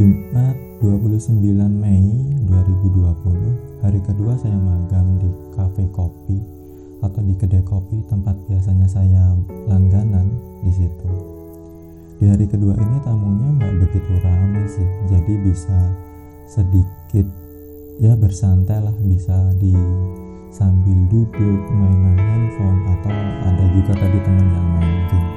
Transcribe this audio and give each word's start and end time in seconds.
Jumat 0.00 0.56
29 0.80 1.44
Mei 1.68 2.00
2020 2.48 3.84
hari 3.84 4.00
kedua 4.00 4.32
saya 4.40 4.56
magang 4.56 5.20
di 5.20 5.28
kafe 5.52 5.84
kopi 5.92 6.40
atau 7.04 7.20
di 7.20 7.36
kedai 7.36 7.60
kopi 7.60 8.00
tempat 8.08 8.32
biasanya 8.48 8.88
saya 8.88 9.36
langganan 9.68 10.32
di 10.64 10.72
situ. 10.72 11.04
Di 12.16 12.32
hari 12.32 12.48
kedua 12.48 12.80
ini 12.80 12.96
tamunya 13.04 13.60
nggak 13.60 13.76
begitu 13.76 14.12
ramai 14.24 14.64
sih 14.72 14.88
jadi 15.12 15.34
bisa 15.44 15.92
sedikit 16.48 17.28
ya 18.00 18.16
bersantai 18.16 18.80
lah 18.80 18.96
bisa 19.04 19.52
di 19.60 19.76
sambil 20.48 20.96
duduk 21.12 21.60
mainan 21.76 22.16
handphone 22.16 22.88
atau 22.88 23.12
ada 23.52 23.64
juga 23.76 23.92
tadi 24.00 24.16
teman 24.24 24.48
yang 24.48 24.68
main 24.80 24.96
game 25.12 25.29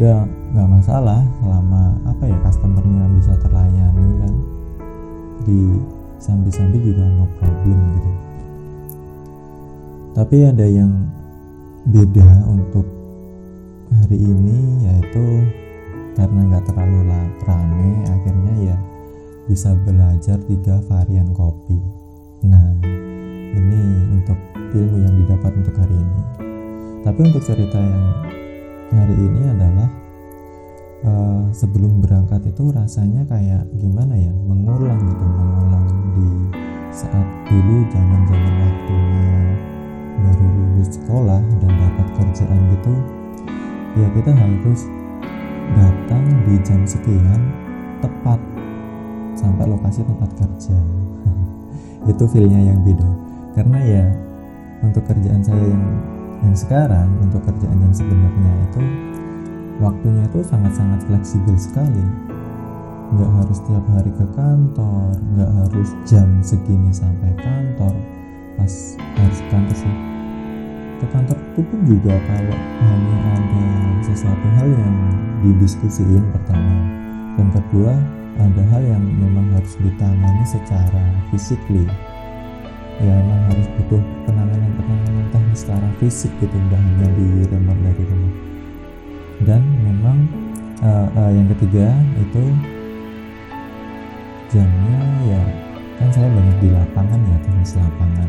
ya 0.00 0.24
nggak 0.56 0.68
masalah 0.80 1.20
selama 1.44 1.92
apa 2.08 2.24
ya 2.24 2.36
customernya 2.40 3.04
bisa 3.20 3.36
terlayani 3.44 4.08
kan. 4.24 4.34
Di 5.44 5.60
sambil-sambil 6.16 6.80
juga 6.80 7.04
no 7.04 7.28
problem 7.36 7.80
gitu. 8.00 8.10
Tapi 10.16 10.36
ada 10.48 10.64
yang 10.64 10.92
beda 11.84 12.48
untuk 12.48 12.88
hari 13.92 14.18
ini 14.20 14.88
yaitu 14.88 15.44
karena 16.16 16.40
nggak 16.48 16.64
terlalu 16.64 16.98
rame 17.44 17.90
akhirnya 18.08 18.54
ya 18.72 18.78
bisa 19.52 19.76
belajar 19.84 20.40
tiga 20.48 20.80
varian 20.88 21.28
kopi. 21.36 21.76
Nah 22.48 22.72
ini 23.52 23.80
untuk 24.16 24.38
ilmu 24.56 24.96
yang 24.96 25.14
didapat 25.24 25.52
untuk 25.60 25.76
hari 25.76 25.92
ini. 25.92 26.22
Tapi 27.04 27.20
untuk 27.20 27.42
cerita 27.44 27.76
yang 27.76 28.04
hari 28.90 29.16
ini 29.16 29.40
adalah 29.50 29.88
uh, 31.06 31.44
sebelum 31.54 32.02
berangkat 32.02 32.42
itu 32.50 32.74
rasanya 32.74 33.22
kayak 33.30 33.66
gimana 33.78 34.14
ya 34.18 34.32
mengulang 34.34 34.98
gitu 34.98 35.26
mengulang 35.26 35.86
di 36.18 36.28
saat 36.90 37.26
dulu 37.46 37.86
zaman 37.90 38.20
zaman 38.26 38.54
waktunya 38.66 39.30
baru 40.20 40.46
lulus 40.50 40.90
sekolah 40.98 41.40
dan 41.62 41.70
dapat 41.70 42.06
kerjaan 42.18 42.60
gitu 42.74 42.94
ya 43.98 44.06
kita 44.14 44.30
harus 44.34 44.80
datang 45.78 46.24
di 46.46 46.54
jam 46.66 46.82
sekian 46.82 47.40
tepat 48.02 48.40
sampai 49.38 49.64
lokasi 49.70 50.02
tempat 50.04 50.30
kerja. 50.36 50.78
Itu 52.10 52.24
feelnya 52.28 52.60
yang 52.72 52.80
beda. 52.82 53.08
Karena 53.54 53.78
ya 53.82 54.04
untuk 54.84 55.04
kerjaan 55.06 55.42
saya 55.44 55.62
yang 55.62 55.84
yang 56.40 56.56
sekarang 56.56 57.08
untuk 57.20 57.44
kerjaan 57.44 57.78
yang 57.80 57.94
sebenarnya 57.94 58.52
itu 58.70 58.82
waktunya 59.80 60.22
itu 60.24 60.40
sangat-sangat 60.44 61.00
fleksibel 61.04 61.56
sekali. 61.60 62.04
Nggak 63.10 63.30
harus 63.42 63.58
tiap 63.66 63.84
hari 63.90 64.12
ke 64.14 64.26
kantor 64.38 65.10
nggak 65.34 65.50
harus 65.50 65.90
jam 66.06 66.28
segini 66.40 66.94
sampai 66.94 67.34
kantor 67.40 67.94
pas 68.54 68.72
harus 68.96 69.40
kantor 69.50 69.76
sih. 69.76 69.94
Ke 71.00 71.06
kantor 71.10 71.38
itu 71.40 71.60
pun 71.64 71.80
juga 71.84 72.14
kalau 72.28 72.58
hanya 72.86 73.18
ada 73.34 73.64
sesuatu 74.04 74.46
hal 74.60 74.68
yang 74.68 74.96
didiskusiin 75.42 76.24
pertama. 76.32 76.76
Dan 77.34 77.48
kedua 77.50 77.92
ada 78.40 78.62
hal 78.72 78.82
yang 78.84 79.04
memang 79.04 79.52
harus 79.52 79.76
ditangani 79.80 80.44
secara 80.48 81.04
fisikly 81.28 81.84
ya 83.00 83.16
memang 83.16 83.40
harus 83.48 83.66
butuh 83.80 84.02
fisik 86.00 86.32
gitu 86.40 86.56
tidak 86.56 86.80
hanya 86.80 87.06
di 87.14 87.44
remote 87.52 87.80
dari 87.84 88.02
rumah 88.08 88.34
dan 89.44 89.62
memang 89.84 90.18
uh, 90.84 91.08
uh, 91.16 91.30
yang 91.32 91.48
ketiga 91.56 91.92
itu 92.20 92.44
jamnya 94.52 95.00
ya 95.24 95.42
kan 96.00 96.08
saya 96.12 96.28
banyak 96.32 96.56
di 96.64 96.68
lapangan 96.72 97.20
ya 97.28 97.36
teknis 97.44 97.76
lapangan. 97.76 98.28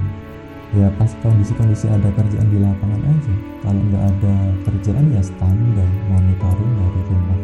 Ya 0.72 0.88
pas 0.96 1.12
kondisi-kondisi 1.20 1.92
ada 1.92 2.08
kerjaan 2.16 2.48
di 2.48 2.60
lapangan 2.64 3.00
aja. 3.04 3.34
Kalau 3.60 3.82
nggak 3.92 4.04
ada 4.08 4.36
kerjaan 4.68 5.12
ya 5.12 5.20
standby 5.20 5.88
monitoring 6.08 6.74
dari 6.80 7.02
rumah. 7.12 7.40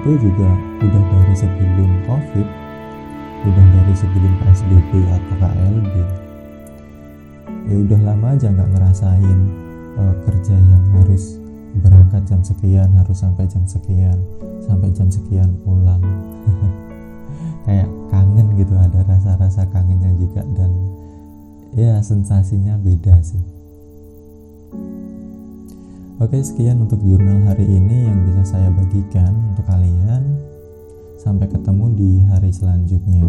Itu 0.00 0.10
juga 0.16 0.48
udah 0.80 1.02
dari 1.12 1.34
sebelum 1.36 1.90
covid 2.08 2.48
udah 3.44 3.66
dari 3.76 3.92
sebelum 3.92 4.32
PSBB 4.40 5.04
atau 5.12 5.34
KLB 5.36 6.23
ya 7.64 7.76
udah 7.80 8.00
lama 8.04 8.36
aja 8.36 8.52
nggak 8.52 8.70
ngerasain 8.76 9.38
uh, 9.96 10.14
kerja 10.28 10.56
yang 10.56 10.84
harus 11.00 11.40
berangkat 11.80 12.22
jam 12.28 12.40
sekian 12.44 12.88
harus 12.94 13.18
sampai 13.18 13.48
jam 13.48 13.64
sekian 13.66 14.18
sampai 14.64 14.88
jam 14.96 15.08
sekian 15.12 15.50
pulang. 15.64 16.00
Kayak 17.68 17.88
kangen 18.12 18.56
gitu 18.60 18.74
ada 18.76 19.00
rasa-rasa 19.04 19.64
kangennya 19.72 20.12
juga 20.20 20.44
dan 20.56 20.72
ya 21.72 22.00
sensasinya 22.00 22.76
beda 22.80 23.20
sih. 23.24 23.40
Oke 26.22 26.40
sekian 26.40 26.78
untuk 26.78 27.02
jurnal 27.02 27.42
hari 27.50 27.66
ini 27.66 28.06
yang 28.06 28.22
bisa 28.24 28.56
saya 28.56 28.68
bagikan 28.70 29.34
untuk 29.52 29.66
kalian. 29.66 30.40
Sampai 31.18 31.48
ketemu 31.48 31.86
di 31.96 32.10
hari 32.28 32.52
selanjutnya. 32.52 33.24